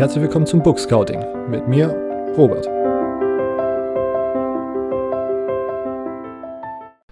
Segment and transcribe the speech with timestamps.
[0.00, 1.88] Herzlich willkommen zum Book Scouting mit mir,
[2.34, 2.66] Robert.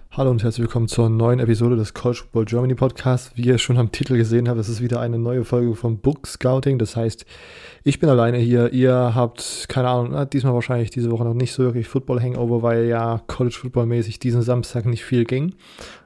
[0.09, 3.37] Hallo und herzlich willkommen zur neuen Episode des College Football Germany Podcast.
[3.37, 6.25] Wie ihr schon am Titel gesehen habt, es ist wieder eine neue Folge vom Book
[6.25, 6.79] Scouting.
[6.79, 7.27] Das heißt,
[7.83, 8.73] ich bin alleine hier.
[8.73, 12.85] Ihr habt, keine Ahnung, diesmal wahrscheinlich diese Woche noch nicht so wirklich Football Hangover, weil
[12.85, 15.53] ja College Football mäßig diesen Samstag nicht viel ging.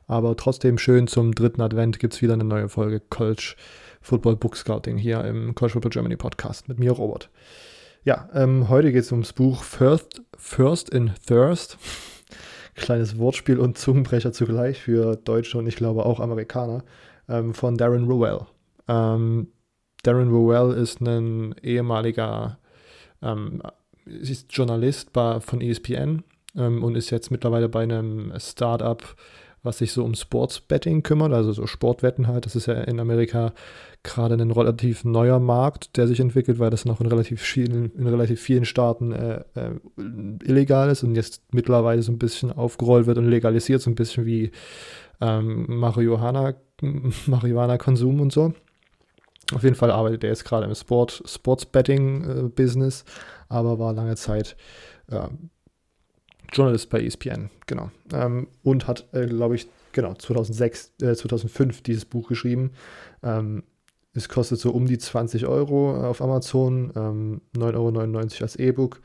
[0.05, 4.55] Aber trotzdem schön zum dritten Advent gibt es wieder eine neue Folge College Football Book
[4.55, 7.30] Scouting hier im College Football Germany Podcast mit mir, Robert.
[8.03, 11.77] Ja, ähm, heute geht es ums Buch First, First in Thirst
[12.76, 16.84] kleines Wortspiel und Zungenbrecher zugleich für Deutsche und ich glaube auch Amerikaner,
[17.29, 18.41] ähm, von Darren Rowell.
[18.88, 19.48] Ähm,
[20.04, 22.57] Darren Rowell ist ein ehemaliger
[23.21, 23.62] ähm,
[24.05, 26.23] ist Journalist bei, von ESPN
[26.57, 29.01] ähm, und ist jetzt mittlerweile bei einem Startup,
[29.63, 32.45] was sich so um Sportsbetting kümmert, also so Sportwetten halt.
[32.45, 33.54] Das ist ja in Amerika
[34.04, 38.07] gerade ein relativ neuer Markt, der sich entwickelt, weil das noch in relativ vielen, in
[38.07, 39.71] relativ vielen Staaten äh, äh,
[40.43, 44.26] illegal ist und jetzt mittlerweile so ein bisschen aufgerollt wird und legalisiert, so ein bisschen
[44.26, 44.51] wie
[45.21, 46.55] ähm, Marihuana,
[47.26, 48.54] Marihuana-Konsum und so.
[49.54, 54.57] Auf jeden Fall arbeitet er jetzt gerade im Sport, Sportsbetting-Business, äh, aber war lange Zeit
[55.10, 55.27] äh,
[56.54, 57.91] Journalist bei ESPN, genau.
[58.13, 62.71] Ähm, und hat, äh, glaube ich, genau, 2006, 2005 äh, dieses Buch geschrieben.
[63.23, 63.63] Ähm,
[64.13, 69.01] es kostet so um die 20 Euro auf Amazon, ähm, 9,99 Euro als E-Book.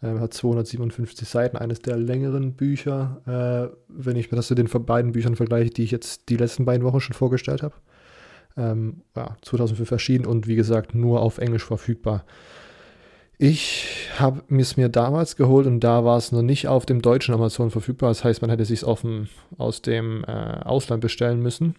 [0.00, 4.68] Ähm, hat 257 Seiten, eines der längeren Bücher, äh, wenn ich mir das zu den
[4.68, 7.74] beiden Büchern vergleiche, die ich jetzt die letzten beiden Wochen schon vorgestellt habe.
[8.56, 12.24] Ähm, ja, 2005 erschienen und wie gesagt nur auf Englisch verfügbar.
[13.40, 17.32] Ich habe es mir damals geholt und da war es noch nicht auf dem deutschen
[17.34, 18.10] Amazon verfügbar.
[18.10, 21.76] Das heißt, man hätte es sich aus dem äh, Ausland bestellen müssen.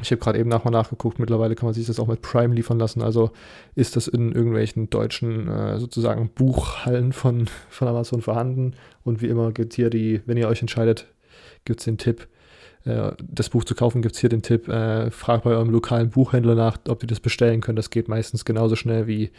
[0.00, 2.78] Ich habe gerade eben nochmal nachgeguckt, mittlerweile kann man sich das auch mit Prime liefern
[2.78, 3.02] lassen.
[3.02, 3.32] Also
[3.74, 8.74] ist das in irgendwelchen deutschen äh, sozusagen Buchhallen von, von Amazon vorhanden.
[9.02, 11.08] Und wie immer gibt es hier die, wenn ihr euch entscheidet,
[11.64, 12.28] gibt es den Tipp,
[12.84, 16.10] äh, das Buch zu kaufen, gibt es hier den Tipp, äh, fragt bei eurem lokalen
[16.10, 17.80] Buchhändler nach, ob ihr das bestellen könnt.
[17.80, 19.32] Das geht meistens genauso schnell wie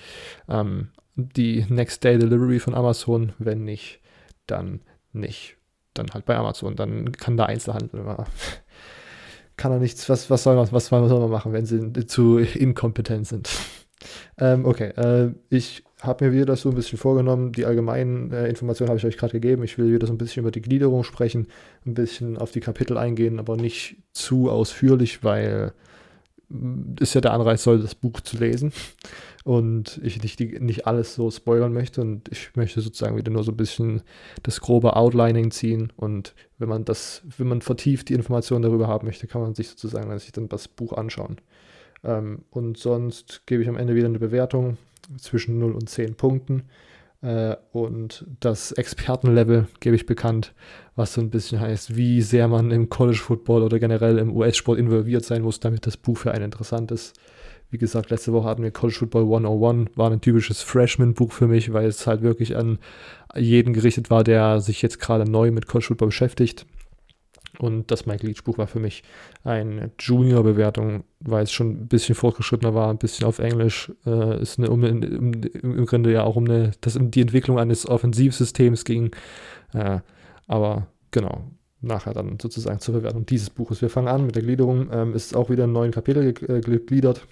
[0.50, 0.90] ähm,
[1.28, 3.34] die Next Day Delivery von Amazon.
[3.38, 4.00] Wenn nicht,
[4.48, 4.82] dann
[5.12, 5.58] nicht.
[5.94, 6.76] Dann halt bei Amazon.
[6.76, 8.26] Dann kann der Einzelhandel immer
[9.60, 13.28] kann er nichts, was, was, soll, man, was soll man machen, wenn sie zu inkompetent
[13.28, 13.50] sind?
[14.38, 17.52] ähm, okay, äh, ich habe mir wieder das so ein bisschen vorgenommen.
[17.52, 19.64] Die allgemeinen äh, Informationen habe ich euch gerade gegeben.
[19.64, 21.48] Ich will wieder so ein bisschen über die Gliederung sprechen,
[21.86, 25.74] ein bisschen auf die Kapitel eingehen, aber nicht zu ausführlich, weil
[27.00, 28.72] ist ja der Anreiz soll, das Buch zu lesen.
[29.50, 32.02] Und ich nicht, nicht alles so spoilern möchte.
[32.02, 34.04] Und ich möchte sozusagen wieder nur so ein bisschen
[34.44, 35.92] das grobe Outlining ziehen.
[35.96, 39.68] Und wenn man das, wenn man vertieft die Informationen darüber haben möchte, kann man sich
[39.70, 41.38] sozusagen sich dann das Buch anschauen.
[42.04, 44.78] Ähm, und sonst gebe ich am Ende wieder eine Bewertung
[45.18, 46.66] zwischen 0 und 10 Punkten.
[47.24, 50.54] Äh, und das Expertenlevel gebe ich bekannt,
[50.96, 54.78] was so ein bisschen heißt, wie sehr man im College Football oder generell im US-Sport
[54.78, 57.20] involviert sein muss, damit das Buch für einen interessant ist.
[57.72, 61.72] Wie gesagt, letzte Woche hatten wir College Football 101, war ein typisches Freshman-Buch für mich,
[61.72, 62.80] weil es halt wirklich an
[63.36, 66.66] jeden gerichtet war, der sich jetzt gerade neu mit College Football beschäftigt.
[67.60, 69.04] Und das Mike Leach Buch war für mich
[69.44, 73.92] eine Junior-Bewertung, weil es schon ein bisschen fortgeschrittener war, ein bisschen auf Englisch.
[74.06, 77.60] Äh, ist eine, um, um, im Grunde ja auch um eine, dass um die Entwicklung
[77.60, 79.12] eines Offensivsystems ging.
[79.74, 80.00] Äh,
[80.48, 81.52] aber genau,
[81.82, 83.82] nachher dann sozusagen zur Bewertung dieses Buches.
[83.82, 84.90] Wir fangen an mit der Gliederung.
[84.92, 87.28] Ähm, ist auch wieder in neun Kapitel äh, gegliedert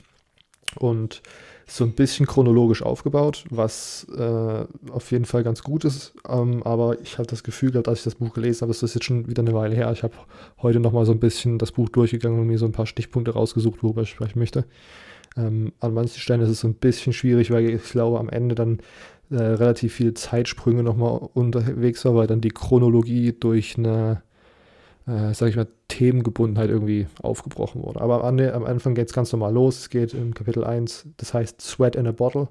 [0.75, 1.21] und
[1.69, 6.13] so ein bisschen chronologisch aufgebaut, was äh, auf jeden Fall ganz gut ist.
[6.27, 8.95] Ähm, aber ich habe das Gefühl gehabt, als ich das Buch gelesen habe, das ist
[8.95, 9.91] jetzt schon wieder eine Weile her.
[9.91, 10.13] Ich habe
[10.61, 13.83] heute nochmal so ein bisschen das Buch durchgegangen und mir so ein paar Stichpunkte rausgesucht,
[13.83, 14.63] worüber ich sprechen möchte.
[15.35, 18.55] Ähm, an manchen Stellen ist es so ein bisschen schwierig, weil ich glaube, am Ende
[18.55, 18.79] dann
[19.29, 24.21] äh, relativ viele Zeitsprünge nochmal unterwegs war, weil dann die Chronologie durch eine
[25.07, 28.01] äh, sag ich mal, Themengebundenheit irgendwie aufgebrochen wurde.
[28.01, 29.79] Aber am, Anfang geht es ganz normal los.
[29.79, 32.49] Es geht im Kapitel 1, das heißt Sweat in a Bottle.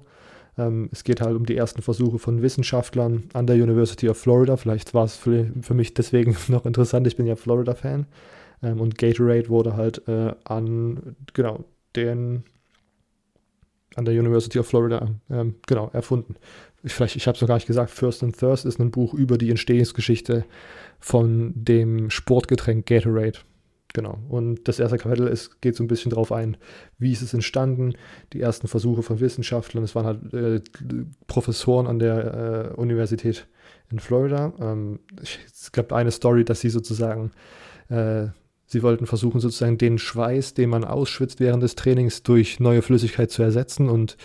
[0.57, 4.57] Ähm, es geht halt um die ersten Versuche von Wissenschaftlern an der University of Florida.
[4.57, 7.07] Vielleicht war es für, für, mich deswegen noch interessant.
[7.07, 8.05] Ich bin ja Florida-Fan.
[8.63, 11.63] Ähm, und Gatorade wurde halt äh, an, genau,
[11.95, 12.43] den
[13.95, 16.35] an der University of Florida ähm, genau erfunden.
[16.87, 19.13] Ich, vielleicht, ich habe es noch gar nicht gesagt, First and Thirst ist ein Buch
[19.13, 20.45] über die Entstehungsgeschichte
[20.99, 23.39] von dem Sportgetränk Gatorade.
[23.93, 24.19] Genau.
[24.29, 26.55] Und das erste Kapitel ist, geht so ein bisschen darauf ein,
[26.97, 27.93] wie ist es entstanden,
[28.31, 29.83] die ersten Versuche von Wissenschaftlern.
[29.83, 30.61] Es waren halt äh,
[31.27, 33.47] Professoren an der äh, Universität
[33.91, 34.53] in Florida.
[34.59, 37.31] Ähm, es gab eine Story, dass sie sozusagen
[37.89, 38.27] äh,
[38.69, 43.31] Sie wollten versuchen, sozusagen den Schweiß, den man ausschwitzt während des Trainings, durch neue Flüssigkeit
[43.31, 43.87] zu ersetzen.
[43.87, 44.17] Und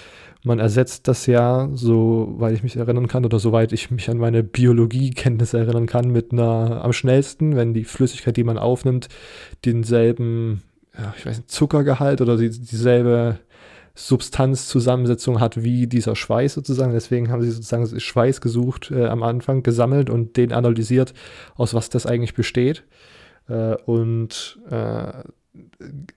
[0.43, 4.43] man ersetzt das ja, soweit ich mich erinnern kann oder soweit ich mich an meine
[4.43, 9.09] Biologiekenntnisse erinnern kann, mit einer am schnellsten, wenn die Flüssigkeit, die man aufnimmt,
[9.65, 10.62] denselben,
[10.99, 13.38] ja, ich weiß nicht, Zuckergehalt oder die, dieselbe
[13.95, 16.93] Substanzzusammensetzung hat wie dieser Schweiß sozusagen.
[16.93, 21.15] Deswegen haben sie sozusagen Schweiß gesucht äh, am Anfang, gesammelt und den analysiert,
[21.55, 22.83] aus was das eigentlich besteht.
[23.49, 25.12] Äh, und äh,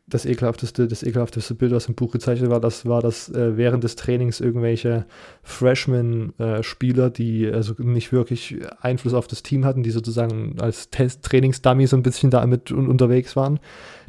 [0.08, 3.84] das ekelhafteste, das ekelhafteste Bild, was im Buch gezeichnet war, das war, dass äh, während
[3.84, 5.06] des Trainings irgendwelche
[5.44, 11.98] Freshman-Spieler, die also nicht wirklich Einfluss auf das Team hatten, die sozusagen als Trainingsdummy so
[11.98, 13.60] ein bisschen damit un unterwegs waren,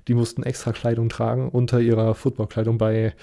[0.06, 3.14] die mussten extra Kleidung tragen unter ihrer Footballkleidung bei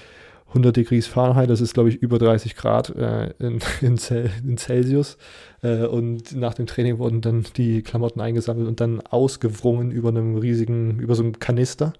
[0.53, 4.57] 100 Degrees Fahrenheit, das ist glaube ich über 30 Grad äh, in, in, Cel in,
[4.57, 5.17] Celsius.
[5.63, 10.38] Äh, und nach dem Training wurden dann die Klamotten eingesammelt und dann ausgewrungen über einem
[10.38, 11.94] riesigen, über so einem Kanister.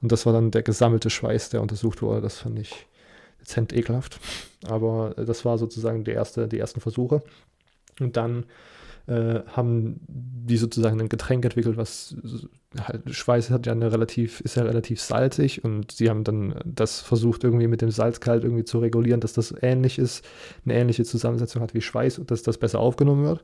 [0.00, 2.22] Und das war dann der gesammelte Schweiß, der untersucht wurde.
[2.22, 2.86] Das fand ich
[3.40, 4.18] dezent ekelhaft.
[4.66, 7.22] Aber äh, das war sozusagen die, erste, die ersten Versuche.
[8.00, 8.46] Und dann
[9.08, 12.16] äh, haben die sozusagen ein Getränk entwickelt, was
[12.80, 17.00] halt, Schweiß hat ja eine relativ, ist ja relativ salzig und sie haben dann das
[17.00, 20.24] versucht irgendwie mit dem Salzkalt irgendwie zu regulieren, dass das ähnlich ist,
[20.64, 23.42] eine ähnliche Zusammensetzung hat wie Schweiß und dass das besser aufgenommen wird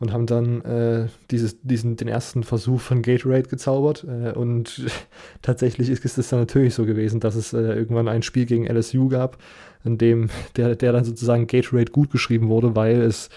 [0.00, 4.04] und haben dann äh, dieses, diesen, den ersten Versuch von Gatorade gezaubert.
[4.04, 4.86] Äh, und
[5.42, 9.08] tatsächlich ist, es dann natürlich so gewesen, dass es äh, irgendwann ein Spiel gegen LSU
[9.08, 9.38] gab,
[9.84, 13.28] in dem der, der dann sozusagen Gatorade gut geschrieben wurde, weil es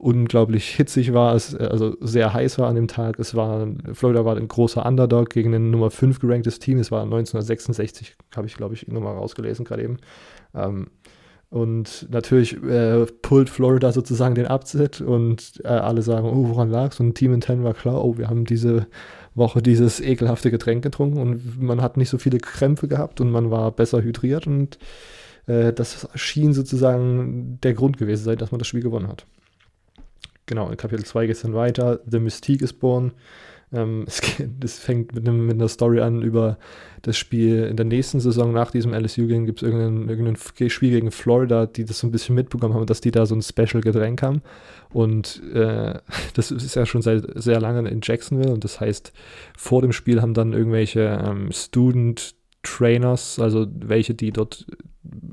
[0.00, 3.18] unglaublich hitzig war, es also sehr heiß war an dem Tag.
[3.18, 6.78] Es war, Florida war ein großer Underdog gegen ein Nummer 5 geranktes Team.
[6.78, 9.98] Es war 1966, habe ich, glaube ich, nochmal rausgelesen gerade eben.
[10.54, 10.86] Ähm,
[11.50, 16.98] und natürlich äh, pullt Florida sozusagen den Upset und äh, alle sagen, oh, woran lag's?
[16.98, 18.86] Und Team in 10 war klar, oh, wir haben diese
[19.34, 23.50] Woche dieses ekelhafte Getränk getrunken und man hat nicht so viele Krämpfe gehabt und man
[23.50, 24.78] war besser hydriert und
[25.46, 29.26] äh, das schien sozusagen der Grund gewesen sein, dass man das Spiel gewonnen hat
[30.50, 32.00] genau, in Kapitel 2 geht es dann weiter.
[32.04, 33.12] The Mystique is born.
[33.72, 34.20] Ähm, es,
[34.58, 36.58] das fängt mit, einem, mit, einer Story an über
[37.02, 40.36] das Spiel in der nächsten Saison nach diesem LSU-Game gibt es irgendein, irgendein
[40.68, 43.42] Spiel gegen Florida, die das so ein bisschen mitbekommen haben, dass die da so ein
[43.42, 44.42] Special-Getränk haben.
[44.92, 45.94] Und äh,
[46.34, 49.12] das ist ja schon seit sehr lange in Jacksonville und das heißt,
[49.56, 54.66] vor dem Spiel haben dann irgendwelche ähm, Student Trainers, also welche, die dort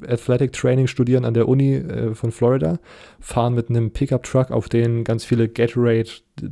[0.07, 2.79] Athletic Training studieren an der Uni äh, von Florida,
[3.19, 6.09] fahren mit einem Pickup-Truck, auf den ganz viele Gatorade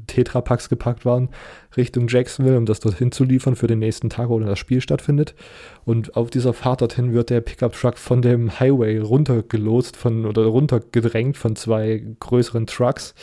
[0.07, 1.29] Tetrapacks gepackt waren,
[1.77, 4.81] Richtung Jacksonville, um das dorthin zu liefern für den nächsten Tag, wo dann das Spiel
[4.81, 5.35] stattfindet.
[5.83, 11.37] Und auf dieser Fahrt dorthin wird der Pickup-Truck von dem Highway runtergelotst von, oder runtergedrängt
[11.37, 13.13] von zwei größeren Trucks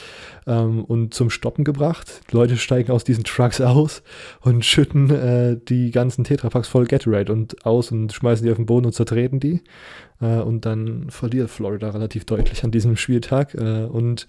[0.47, 2.21] ähm, und zum Stoppen gebracht.
[2.31, 4.03] Die Leute steigen aus diesen Trucks aus
[4.41, 8.67] und schütten äh, die ganzen Tetrapacks voll Gatorade und aus und schmeißen die auf den
[8.67, 9.63] Boden und zertreten die.
[10.21, 13.55] Äh, und dann verliert Florida relativ deutlich an diesem Spieltag.
[13.55, 14.27] Äh, und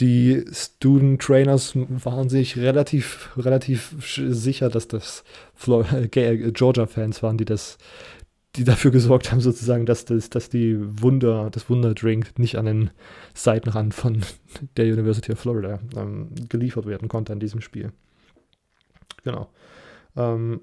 [0.00, 5.24] die Student Trainers waren sich relativ, relativ sicher, dass das
[5.66, 7.78] äh, Georgia-Fans waren, die das
[8.56, 12.90] die dafür gesorgt haben, sozusagen, dass, das, dass die Wunder, das Wunderdrink nicht an den
[13.34, 14.22] Seitenrand von
[14.76, 17.92] der University of Florida ähm, geliefert werden konnte an diesem Spiel.
[19.24, 19.48] Genau.
[20.16, 20.60] Ähm,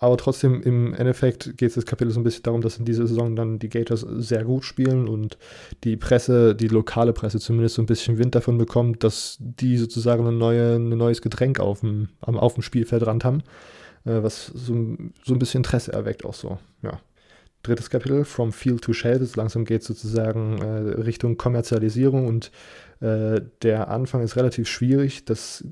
[0.00, 3.06] aber trotzdem, im Endeffekt geht es das Kapitel so ein bisschen darum, dass in dieser
[3.08, 5.38] Saison dann die Gators sehr gut spielen und
[5.82, 10.24] die Presse, die lokale Presse zumindest so ein bisschen Wind davon bekommt, dass die sozusagen
[10.26, 13.42] eine neue, ein neues Getränk auf dem, auf dem Spielfeldrand haben,
[14.04, 17.00] äh, was so, so ein bisschen Interesse erweckt auch so, ja.
[17.64, 22.52] Drittes Kapitel, From Field to Shelf, langsam geht es sozusagen äh, Richtung Kommerzialisierung und
[23.00, 25.24] äh, der Anfang ist relativ schwierig.
[25.24, 25.64] Das,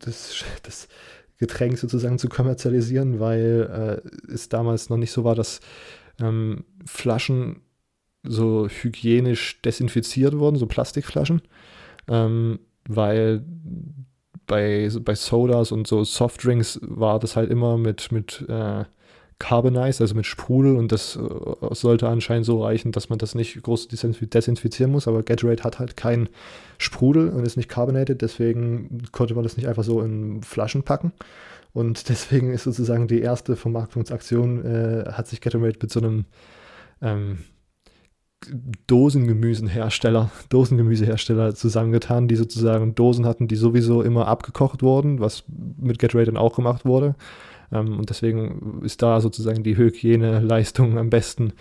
[0.00, 0.88] das, das
[1.38, 5.60] Getränk sozusagen zu kommerzialisieren, weil äh, es damals noch nicht so war, dass
[6.20, 7.60] ähm, Flaschen
[8.22, 11.42] so hygienisch desinfiziert wurden, so Plastikflaschen,
[12.08, 13.44] ähm, weil
[14.46, 18.84] bei, bei Sodas und so Softdrinks war das halt immer mit, mit äh,
[19.38, 23.62] carbonized, also mit Sprudel und das äh, sollte anscheinend so reichen, dass man das nicht
[23.62, 26.28] groß desinfizieren muss, aber Gatorade hat halt keinen
[26.78, 31.12] Sprudel und ist nicht carbonated, deswegen konnte man das nicht einfach so in Flaschen packen.
[31.72, 36.24] Und deswegen ist sozusagen die erste Vermarktungsaktion, äh, hat sich Gatorade mit so einem
[37.02, 37.38] ähm,
[38.86, 46.26] Dosengemüsenhersteller, Dosengemüsehersteller zusammengetan, die sozusagen Dosen hatten, die sowieso immer abgekocht wurden, was mit Gatorade
[46.26, 47.16] dann auch gemacht wurde
[47.74, 51.52] ähm, und deswegen ist da sozusagen die Hygieneleistung am besten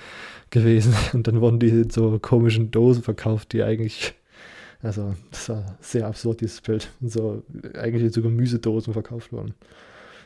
[0.52, 0.94] gewesen.
[1.14, 4.14] Und dann wurden die in so komischen Dosen verkauft, die eigentlich,
[4.82, 6.90] also das war sehr absurd, dieses Bild.
[7.02, 7.44] So
[7.74, 9.56] eigentlich in so Gemüsedosen verkauft wurden.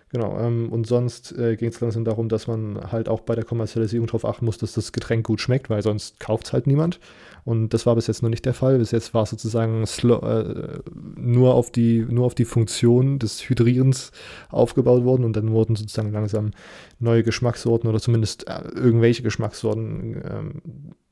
[0.10, 3.44] Genau, ähm, und sonst äh, ging es langsam darum, dass man halt auch bei der
[3.44, 7.02] Kommerzialisierung darauf achten muss, dass das Getränk gut schmeckt, weil sonst kauft es halt niemand.
[7.44, 8.78] Und das war bis jetzt noch nicht der Fall.
[8.78, 10.80] Bis jetzt war es sozusagen äh,
[11.16, 14.12] nur, auf die, nur auf die Funktion des Hydrierens
[14.50, 16.52] aufgebaut worden und dann wurden sozusagen langsam
[17.00, 20.62] neue Geschmackssorten oder zumindest äh, irgendwelche Geschmackssorten ähm,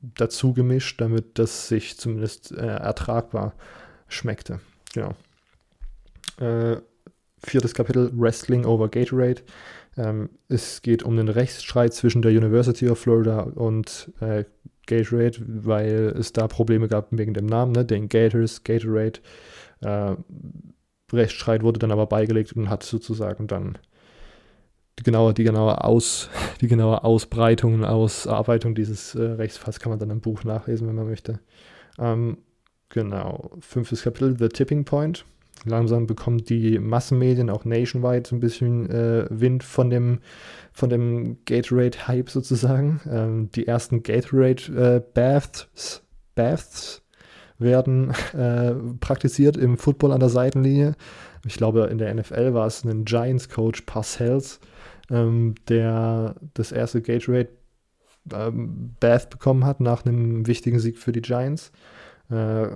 [0.00, 3.54] dazu gemischt, damit das sich zumindest äh, ertragbar
[4.08, 4.60] schmeckte.
[4.94, 5.14] Genau.
[7.44, 9.42] Viertes Kapitel Wrestling over Gatorade.
[9.96, 14.44] Ähm, es geht um den Rechtsstreit zwischen der University of Florida und äh,
[14.86, 17.84] Gatorade, weil es da Probleme gab wegen dem Namen, ne?
[17.84, 19.20] den Gators, Gatorade.
[19.80, 20.16] Äh,
[21.12, 23.78] Rechtsstreit wurde dann aber beigelegt und hat sozusagen dann
[24.98, 29.98] die genaue, die genaue, Aus, die genaue Ausbreitung und Ausarbeitung dieses äh, Rechtsfalls kann man
[29.98, 31.40] dann im Buch nachlesen, wenn man möchte.
[31.98, 32.38] Ähm,
[32.88, 33.50] genau.
[33.60, 35.24] Fünftes Kapitel, The Tipping Point.
[35.66, 40.20] Langsam bekommen die Massenmedien auch nationwide so ein bisschen äh, Wind von dem,
[40.72, 43.00] von dem Gatorade-Hype sozusagen.
[43.10, 47.02] Ähm, die ersten Gatorade-Baths äh, Baths
[47.58, 50.94] werden äh, praktiziert im Football an der Seitenlinie.
[51.44, 54.60] Ich glaube, in der NFL war es ein Giants-Coach, Parcells,
[55.10, 57.48] ähm, der das erste Gatorade
[58.32, 61.72] ähm, Bath bekommen hat nach einem wichtigen Sieg für die Giants.
[62.30, 62.68] Äh,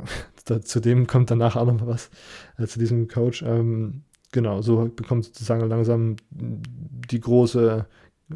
[0.50, 2.10] da, zu dem kommt danach auch noch was,
[2.58, 3.42] äh, zu diesem Coach.
[3.42, 4.02] Ähm,
[4.32, 7.86] genau, so bekommt sozusagen langsam die große
[8.32, 8.34] äh,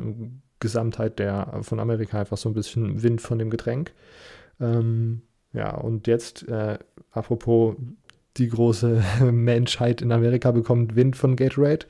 [0.61, 3.93] Gesamtheit der von Amerika einfach so ein bisschen Wind von dem Getränk.
[4.61, 6.79] Ähm, ja, und jetzt, äh,
[7.11, 7.77] apropos
[8.37, 9.03] die große
[9.33, 11.87] Menschheit in Amerika bekommt Wind von Gatorade.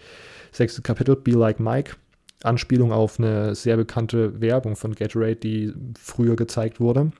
[0.52, 1.96] Sechstes Kapitel, Be Like Mike.
[2.42, 7.10] Anspielung auf eine sehr bekannte Werbung von Gatorade, die früher gezeigt wurde.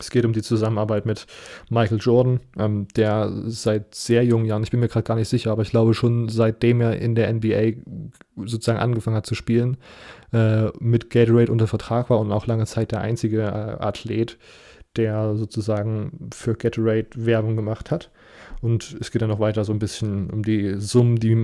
[0.00, 1.26] Es geht um die Zusammenarbeit mit
[1.70, 5.52] Michael Jordan, ähm, der seit sehr jungen Jahren, ich bin mir gerade gar nicht sicher,
[5.52, 7.80] aber ich glaube schon seitdem er in der NBA
[8.36, 9.76] sozusagen angefangen hat zu spielen,
[10.32, 14.36] äh, mit Gatorade unter Vertrag war und auch lange Zeit der einzige äh, Athlet,
[14.96, 18.10] der sozusagen für Gatorade Werbung gemacht hat.
[18.62, 21.34] Und es geht dann noch weiter so ein bisschen um die Summen, die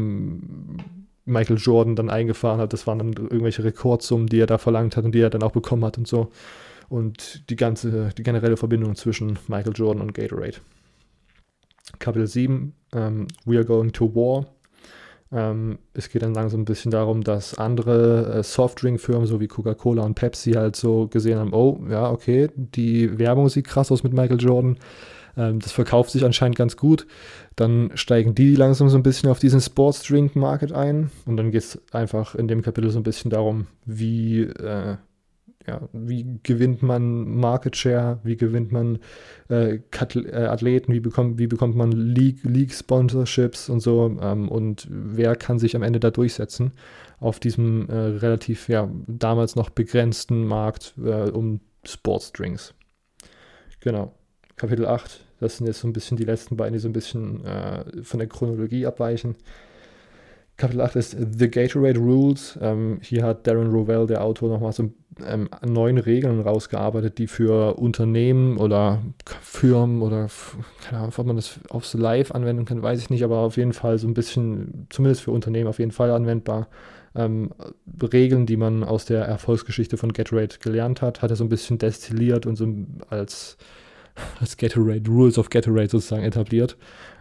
[1.25, 2.73] Michael Jordan dann eingefahren hat.
[2.73, 5.52] Das waren dann irgendwelche Rekordsummen, die er da verlangt hat und die er dann auch
[5.52, 6.30] bekommen hat und so
[6.90, 10.59] und die ganze, die generelle Verbindung zwischen Michael Jordan und Gatorade.
[11.99, 14.47] Kapitel 7, ähm, We are going to war.
[15.32, 20.02] Ähm, es geht dann langsam ein bisschen darum, dass andere äh, Softdrink-Firmen, so wie Coca-Cola
[20.02, 24.12] und Pepsi, halt so gesehen haben, oh, ja, okay, die Werbung sieht krass aus mit
[24.12, 24.76] Michael Jordan.
[25.37, 27.06] Ähm, das verkauft sich anscheinend ganz gut.
[27.54, 31.12] Dann steigen die langsam so ein bisschen auf diesen Sportsdrink-Market ein.
[31.25, 34.97] Und dann geht es einfach in dem Kapitel so ein bisschen darum, wie äh,
[35.67, 38.99] ja, wie gewinnt man Market Share, wie gewinnt man
[39.49, 45.59] äh, äh, Athleten, wie bekommt, wie bekommt man League-Sponsorships und so ähm, und wer kann
[45.59, 46.73] sich am Ende da durchsetzen
[47.19, 52.75] auf diesem äh, relativ, ja, damals noch begrenzten Markt äh, um Sportsdrinks.
[53.81, 54.14] Genau.
[54.57, 57.45] Kapitel 8, das sind jetzt so ein bisschen die letzten beiden, die so ein bisschen
[57.45, 59.37] äh, von der Chronologie abweichen.
[60.61, 62.59] Kapitel 8 ist The Gatorade Rules.
[62.61, 64.90] Ähm, hier hat Darren Rovell, der Autor, nochmal so
[65.26, 69.00] ähm, neun Regeln rausgearbeitet, die für Unternehmen oder
[69.40, 70.29] Firmen oder
[70.85, 73.73] keine Ahnung, ob man das aufs Live anwenden kann, weiß ich nicht, aber auf jeden
[73.73, 76.69] Fall so ein bisschen, zumindest für Unternehmen auf jeden Fall anwendbar.
[77.14, 77.52] Ähm,
[78.12, 81.79] Regeln, die man aus der Erfolgsgeschichte von Gatorade gelernt hat, hat er so ein bisschen
[81.79, 82.69] destilliert und so
[83.09, 83.57] als,
[84.38, 86.76] als Gatorade, Rules of Gatorade sozusagen etabliert.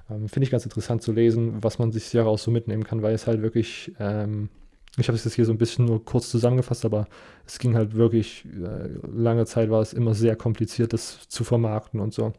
[0.10, 3.14] Ähm, Finde ich ganz interessant zu lesen, was man sich daraus so mitnehmen kann, weil
[3.14, 4.50] es halt wirklich, ähm,
[4.98, 7.08] ich habe es jetzt hier so ein bisschen nur kurz zusammengefasst, aber
[7.46, 12.00] es ging halt wirklich, äh, lange Zeit war es immer sehr kompliziert, das zu vermarkten
[12.00, 12.34] und so.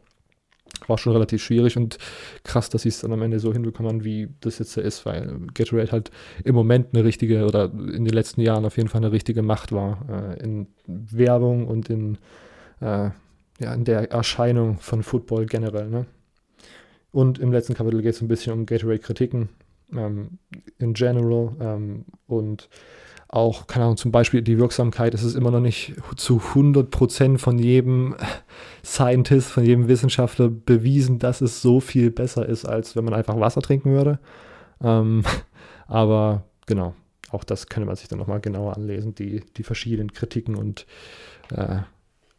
[0.87, 1.97] War schon relativ schwierig und
[2.43, 5.91] krass, dass sie es dann am Ende so hinbekommen, wie das jetzt ist, weil Gatorade
[5.91, 6.11] halt
[6.43, 9.71] im Moment eine richtige oder in den letzten Jahren auf jeden Fall eine richtige Macht
[9.73, 12.17] war äh, in Werbung und in,
[12.79, 13.09] äh,
[13.59, 15.89] ja, in der Erscheinung von Football generell.
[15.89, 16.05] Ne?
[17.11, 19.49] Und im letzten Kapitel geht es ein bisschen um Gatorade-Kritiken
[19.93, 20.39] ähm,
[20.79, 22.69] in general ähm, und
[23.27, 25.13] auch, keine Ahnung, zum Beispiel die Wirksamkeit.
[25.13, 28.15] Es ist immer noch nicht zu 100% von jedem
[28.83, 33.39] Scientist, von jedem Wissenschaftler bewiesen, dass es so viel besser ist, als wenn man einfach
[33.39, 34.19] Wasser trinken würde.
[34.83, 35.23] Ähm,
[35.87, 36.93] aber genau,
[37.29, 40.85] auch das könnte man sich dann nochmal genauer anlesen, die, die verschiedenen Kritiken und
[41.55, 41.79] äh,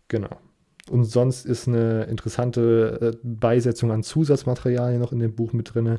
[0.09, 0.37] genau.
[0.92, 5.99] Und sonst ist eine interessante äh, Beisetzung an Zusatzmaterialien noch in dem Buch mit drin.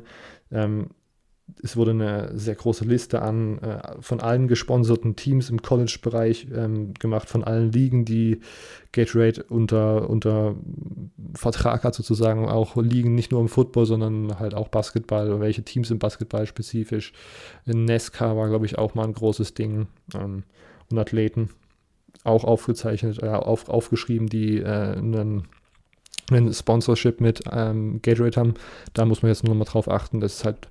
[0.52, 0.90] Ähm,
[1.64, 6.94] es wurde eine sehr große Liste an äh, von allen gesponserten Teams im College-Bereich ähm,
[6.94, 8.38] gemacht, von allen Ligen, die
[8.92, 10.54] Gatorade unter, unter
[11.34, 15.64] Vertrag hat, sozusagen auch Ligen, nicht nur im Football, sondern halt auch Basketball und welche
[15.64, 17.12] Teams im Basketball spezifisch.
[17.66, 20.44] In NESCA war, glaube ich, auch mal ein großes Ding ähm,
[20.88, 21.50] und Athleten
[22.22, 25.44] auch aufgezeichnet, äh, auf, aufgeschrieben, die äh, einen
[26.30, 28.54] ein Sponsorship mit ähm, Gatorade haben.
[28.94, 30.20] Da muss man jetzt nur noch mal drauf achten.
[30.20, 30.68] Das ist halt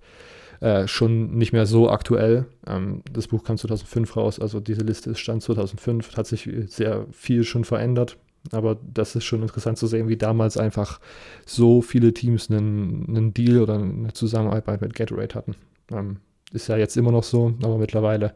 [0.61, 2.45] äh, schon nicht mehr so aktuell.
[2.65, 7.05] Ähm, das Buch kam 2005 raus, also diese Liste ist Stand 2005, hat sich sehr
[7.11, 8.17] viel schon verändert.
[8.51, 10.99] Aber das ist schon interessant zu sehen, wie damals einfach
[11.45, 15.55] so viele Teams einen, einen Deal oder eine Zusammenarbeit mit Gatorade hatten.
[15.91, 16.17] Ähm,
[16.53, 18.33] ist ja jetzt immer noch so, aber mittlerweile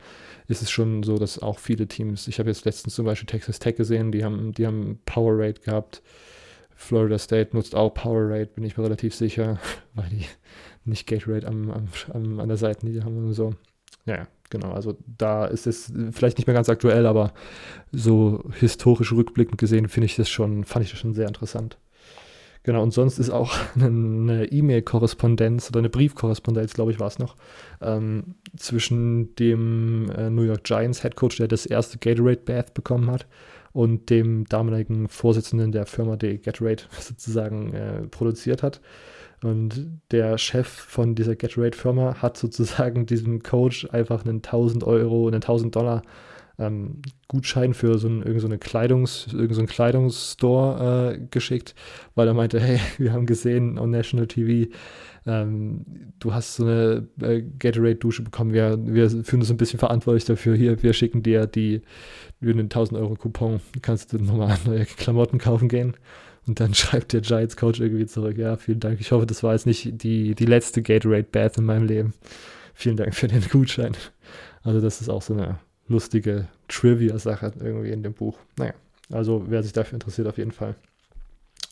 [0.47, 3.59] ist es schon so, dass auch viele Teams, ich habe jetzt letztens zum Beispiel Texas
[3.59, 6.01] Tech gesehen, die haben, die haben Powerade gehabt.
[6.75, 9.59] Florida State nutzt auch Powerade, bin ich mir relativ sicher,
[9.93, 10.25] weil die
[10.85, 13.53] nicht Gatorade am, am, am, an der Seitenlinie haben und so.
[14.05, 14.71] Ja, genau.
[14.71, 17.33] Also da ist es vielleicht nicht mehr ganz aktuell, aber
[17.91, 21.77] so historisch rückblickend gesehen finde ich das schon, fand ich das schon sehr interessant.
[22.63, 27.35] Genau, und sonst ist auch eine E-Mail-Korrespondenz oder eine Briefkorrespondenz, glaube ich, war es noch,
[27.81, 33.09] ähm, zwischen dem äh, New York Giants Head Coach, der das erste Gatorade Bath bekommen
[33.11, 33.25] hat,
[33.73, 38.81] und dem damaligen Vorsitzenden der Firma, die Gatorade sozusagen äh, produziert hat.
[39.43, 45.35] Und der Chef von dieser Gatorade-Firma hat sozusagen diesem Coach einfach einen 1000 Euro, einen
[45.35, 46.01] 1000 Dollar
[46.59, 51.75] ähm, Gutschein für so, ein, irgend so eine Kleidungs, irgend so einen Kleidungsstore äh, geschickt,
[52.15, 54.71] weil er meinte, hey, wir haben gesehen on National TV,
[55.25, 55.85] ähm,
[56.19, 60.55] du hast so eine äh, Gatorade-Dusche bekommen, wir, wir fühlen uns ein bisschen verantwortlich dafür,
[60.55, 61.81] hier, wir schicken dir die,
[62.41, 65.95] einen 1000 Euro Coupon, kannst du nochmal neue Klamotten kaufen gehen.
[66.47, 69.01] Und dann schreibt der Giants-Coach irgendwie zurück, ja, vielen Dank.
[69.01, 72.13] Ich hoffe, das war jetzt nicht die, die letzte Gatorade-Bath in meinem Leben.
[72.73, 73.93] Vielen Dank für den Gutschein.
[74.63, 78.37] Also das ist auch so eine lustige Trivia-Sache irgendwie in dem Buch.
[78.57, 78.73] Naja,
[79.11, 80.75] also wer sich dafür interessiert, auf jeden Fall.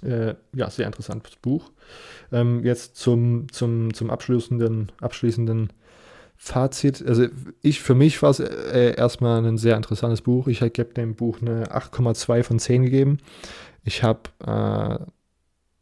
[0.04, 1.72] Äh, ja, sehr interessantes Buch.
[2.32, 5.70] Ähm, jetzt zum, zum, zum abschließenden, abschließenden
[6.38, 7.04] Fazit.
[7.06, 7.28] Also
[7.62, 10.48] ich, für mich war es äh, erstmal ein sehr interessantes Buch.
[10.48, 13.20] Ich habe dem Buch eine 8,2 von 10 gegeben.
[13.84, 15.00] Ich habe, äh,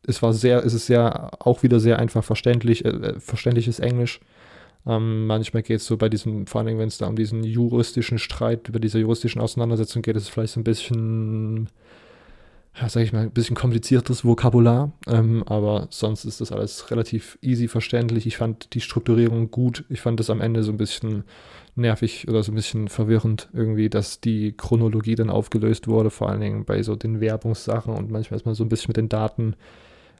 [0.07, 4.19] es war sehr, es ist sehr, auch wieder sehr einfach verständlich, äh, äh verständliches Englisch.
[4.85, 8.19] Ähm, manchmal geht es so bei diesem, vor allem wenn es da um diesen juristischen
[8.19, 11.69] Streit, über diese juristischen Auseinandersetzung geht, ist es vielleicht so ein bisschen,
[12.79, 14.91] ja, sag ich mal, ein bisschen kompliziertes Vokabular.
[15.07, 18.27] Ähm, aber sonst ist das alles relativ easy verständlich.
[18.27, 19.85] Ich fand die Strukturierung gut.
[19.89, 21.23] Ich fand das am Ende so ein bisschen
[21.75, 26.41] nervig oder so ein bisschen verwirrend irgendwie, dass die Chronologie dann aufgelöst wurde, vor allen
[26.41, 29.55] Dingen bei so den Werbungssachen und manchmal ist man so ein bisschen mit den Daten,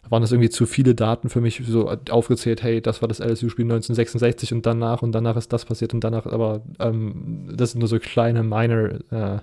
[0.09, 3.65] waren das irgendwie zu viele Daten für mich so aufgezählt, hey, das war das LSU-Spiel
[3.65, 7.87] 1966 und danach und danach ist das passiert und danach, aber ähm, das sind nur
[7.87, 9.39] so kleine minor äh,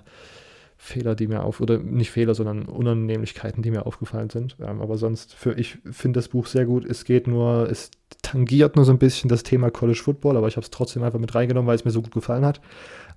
[0.83, 4.57] Fehler, die mir auf, oder nicht Fehler, sondern Unannehmlichkeiten, die mir aufgefallen sind.
[4.59, 6.85] Ähm, aber sonst, für, ich finde das Buch sehr gut.
[6.85, 7.91] Es geht nur, es
[8.23, 11.19] tangiert nur so ein bisschen das Thema College Football, aber ich habe es trotzdem einfach
[11.19, 12.61] mit reingenommen, weil es mir so gut gefallen hat.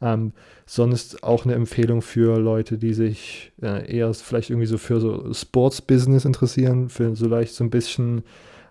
[0.02, 0.34] Ähm,
[0.66, 5.32] sonst auch eine Empfehlung für Leute, die sich äh, eher vielleicht irgendwie so für so
[5.32, 8.24] Sports-Business interessieren, für so leicht so ein bisschen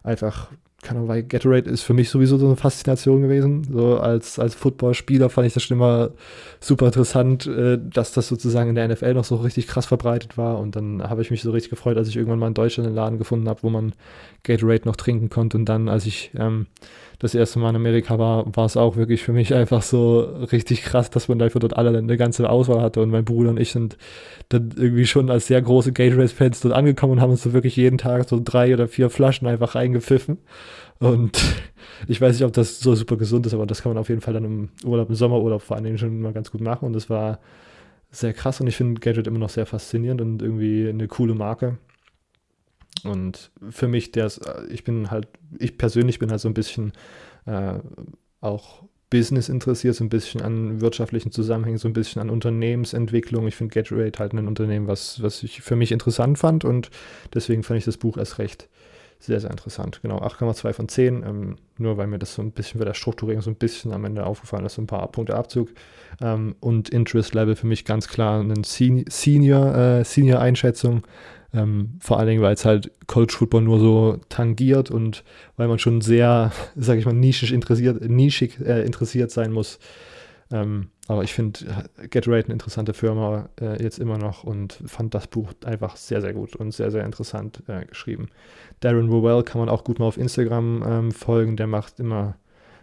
[0.04, 0.52] einfach
[0.84, 3.64] keine Ahnung, weil Gatorade ist für mich sowieso so eine Faszination gewesen.
[3.72, 6.12] So als, als Footballspieler fand ich das schon immer
[6.60, 10.60] super interessant, äh, dass das sozusagen in der NFL noch so richtig krass verbreitet war.
[10.60, 12.96] Und dann habe ich mich so richtig gefreut, als ich irgendwann mal in Deutschland einen
[12.96, 13.94] Laden gefunden habe, wo man
[14.44, 15.58] Gatorade noch trinken konnte.
[15.58, 16.68] Und dann, als ich ähm,
[17.20, 20.20] das erste Mal in Amerika war, war es auch wirklich für mich einfach so
[20.52, 23.02] richtig krass, dass man dafür dort alle eine ganze Auswahl hatte.
[23.02, 23.98] Und mein Bruder und ich sind
[24.50, 27.98] dann irgendwie schon als sehr große Gatorade-Fans dort angekommen und haben uns so wirklich jeden
[27.98, 30.40] Tag so drei oder vier Flaschen einfach reingepfiffen.
[31.00, 31.42] Und
[32.08, 34.22] ich weiß nicht, ob das so super gesund ist, aber das kann man auf jeden
[34.22, 36.86] Fall dann im Urlaub, im Sommerurlaub vor allen Dingen schon mal ganz gut machen.
[36.86, 37.40] Und das war
[38.12, 41.78] sehr krass und ich finde Gadget immer noch sehr faszinierend und irgendwie eine coole Marke.
[43.04, 45.28] Und für mich, der ist, ich bin halt,
[45.60, 46.94] ich persönlich bin halt so ein bisschen
[47.46, 47.80] äh,
[48.42, 53.48] auch Business interessiert, so ein bisschen an wirtschaftlichen Zusammenhängen, so ein bisschen an Unternehmensentwicklung.
[53.48, 56.90] Ich finde Gatorade halt ein Unternehmen, was, was ich für mich interessant fand und
[57.34, 58.70] deswegen fand ich das Buch erst recht
[59.24, 60.02] sehr, sehr interessant.
[60.02, 61.24] Genau, 8,2 von 10.
[61.24, 64.04] Ähm, nur weil mir das so ein bisschen bei der Strukturierung so ein bisschen am
[64.04, 65.70] Ende aufgefallen ist, so ein paar Punkte Abzug.
[66.22, 71.04] Ähm, und Interest Level für mich ganz klar eine Senior, äh, Senior-Einschätzung.
[71.54, 75.24] Ähm, vor allen Dingen, weil es halt College Football nur so tangiert und
[75.56, 79.80] weil man schon sehr, sage ich mal, nischig interessiert, nischig äh, interessiert sein muss.
[80.52, 81.60] Ähm, aber ich finde
[82.10, 86.34] GetRate eine interessante Firma äh, jetzt immer noch und fand das Buch einfach sehr, sehr
[86.34, 88.30] gut und sehr, sehr interessant äh, geschrieben.
[88.80, 91.58] Darren Rowell kann man auch gut mal auf Instagram ähm, folgen.
[91.58, 92.36] Der macht immer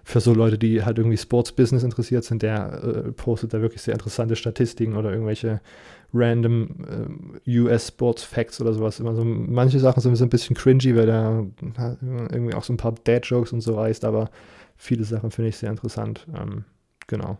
[0.05, 3.95] für so Leute, die halt irgendwie Sports-Business interessiert sind, der äh, postet da wirklich sehr
[3.95, 5.61] interessante Statistiken oder irgendwelche
[6.13, 6.69] random
[7.47, 9.01] äh, US-Sports-Facts oder sowas.
[9.01, 11.45] Immer so, manche Sachen sind ein bisschen cringy, weil da
[12.31, 14.31] irgendwie auch so ein paar Dad-Jokes und so reißt, aber
[14.77, 16.27] viele Sachen finde ich sehr interessant.
[16.37, 16.65] Ähm,
[17.07, 17.39] genau.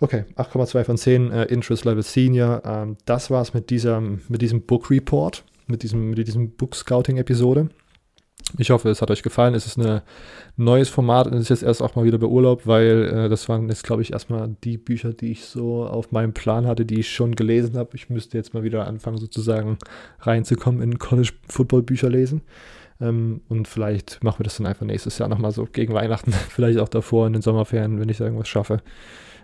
[0.00, 2.62] Okay, 8,2 von 10, äh, Interest Level Senior.
[2.64, 7.68] Ähm, das war's mit, dieser, mit diesem Book Report, mit diesem, mit diesem Book Scouting-Episode.
[8.58, 9.54] Ich hoffe, es hat euch gefallen.
[9.54, 10.00] Es ist ein
[10.56, 13.68] neues Format und es ist jetzt erst auch mal wieder beurlaubt, weil äh, das waren
[13.68, 17.12] jetzt, glaube ich, erstmal die Bücher, die ich so auf meinem Plan hatte, die ich
[17.12, 17.90] schon gelesen habe.
[17.94, 19.78] Ich müsste jetzt mal wieder anfangen, sozusagen
[20.20, 22.42] reinzukommen in College-Football-Bücher lesen.
[23.00, 26.32] Ähm, und vielleicht machen wir das dann einfach nächstes Jahr nochmal so gegen Weihnachten.
[26.48, 28.82] vielleicht auch davor in den Sommerferien, wenn ich irgendwas schaffe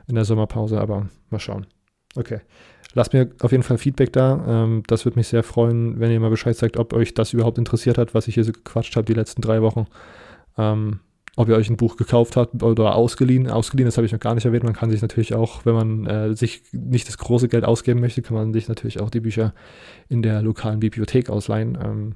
[0.08, 1.66] in der Sommerpause, aber mal schauen.
[2.14, 2.40] Okay.
[2.96, 4.42] Lasst mir auf jeden Fall Feedback da.
[4.48, 7.58] Ähm, das würde mich sehr freuen, wenn ihr mal Bescheid sagt, ob euch das überhaupt
[7.58, 9.86] interessiert hat, was ich hier so gequatscht habe die letzten drei Wochen.
[10.56, 11.00] Ähm,
[11.36, 13.50] ob ihr euch ein Buch gekauft habt oder ausgeliehen.
[13.50, 14.64] Ausgeliehen, das habe ich noch gar nicht erwähnt.
[14.64, 18.22] Man kann sich natürlich auch, wenn man äh, sich nicht das große Geld ausgeben möchte,
[18.22, 19.52] kann man sich natürlich auch die Bücher
[20.08, 21.76] in der lokalen Bibliothek ausleihen.
[21.84, 22.14] Ähm,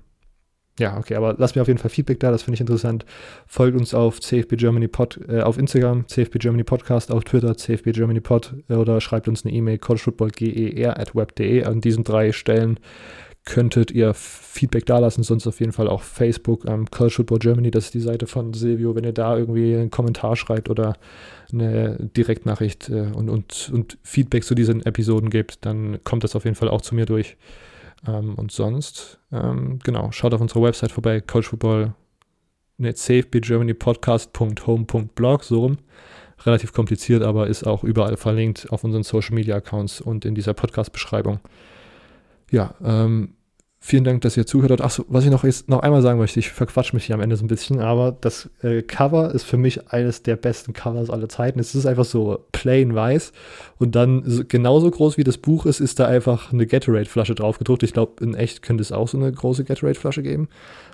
[0.81, 3.05] ja, okay, aber lasst mir auf jeden Fall Feedback da, das finde ich interessant.
[3.47, 7.93] Folgt uns auf CFB Germany Pod, äh, auf Instagram, CFB Germany Podcast, auf Twitter, CFB
[7.93, 11.65] Germany Pod äh, oder schreibt uns eine E-Mail, collegefootballger at web.de.
[11.65, 12.81] An diesen drei Stellen
[13.45, 17.87] könntet ihr Feedback dalassen, sonst auf jeden Fall auch Facebook, ähm, College Football Germany, das
[17.87, 18.95] ist die Seite von Silvio.
[18.95, 20.95] Wenn ihr da irgendwie einen Kommentar schreibt oder
[21.53, 26.45] eine Direktnachricht äh, und, und, und Feedback zu diesen Episoden gebt, dann kommt das auf
[26.45, 27.37] jeden Fall auch zu mir durch.
[28.07, 31.95] Ähm, und sonst, ähm, genau, schaut auf unserer Website vorbei, Coach Football,
[32.79, 35.79] ne, safebygermanypodcast.home.blog, so rum.
[36.47, 40.55] Relativ kompliziert, aber ist auch überall verlinkt auf unseren Social Media Accounts und in dieser
[40.55, 41.41] Podcast-Beschreibung.
[42.51, 43.35] Ja, ähm,
[43.83, 44.83] Vielen Dank, dass ihr zuhört habt.
[44.83, 47.37] Achso, was ich noch jetzt noch einmal sagen möchte, ich verquatsche mich hier am Ende
[47.37, 51.31] so ein bisschen, aber das äh, Cover ist für mich eines der besten Covers aller
[51.31, 51.59] Zeiten.
[51.59, 53.33] Es ist einfach so plain weiß
[53.79, 57.57] und dann so, genauso groß wie das Buch ist, ist da einfach eine Gatorade-Flasche drauf
[57.57, 57.83] gedruckt.
[57.83, 60.51] Ich glaube, in echt könnte es auch so eine große Gatorade-Flasche geben.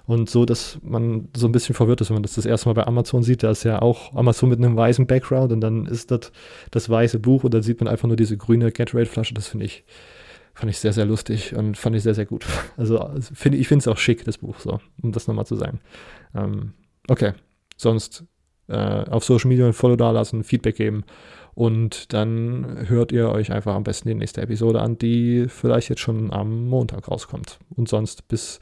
[0.07, 2.75] Und so, dass man so ein bisschen verwirrt ist, wenn man das das erste Mal
[2.75, 3.43] bei Amazon sieht.
[3.43, 6.31] Da ist ja auch Amazon mit einem weißen Background und dann ist das
[6.71, 9.35] das weiße Buch und dann sieht man einfach nur diese grüne Gatorade-Flasche.
[9.35, 9.85] Das finde ich
[10.57, 12.47] fand ich sehr, sehr lustig und fand ich sehr, sehr gut.
[12.77, 15.81] Also find, ich finde es auch schick, das Buch, so, um das nochmal zu sagen.
[16.35, 16.73] Ähm,
[17.09, 17.35] okay,
[17.77, 18.25] sonst
[18.69, 21.05] äh, auf Social Media ein Follow dalassen, Feedback geben
[21.55, 26.01] und dann hört ihr euch einfach am besten die nächste Episode an, die vielleicht jetzt
[26.01, 27.59] schon am Montag rauskommt.
[27.77, 28.59] Und sonst bis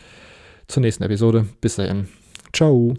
[0.68, 1.46] zur nächsten Episode.
[1.60, 2.08] Bis dahin.
[2.52, 2.94] Ciao.